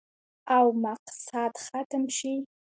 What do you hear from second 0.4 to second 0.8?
او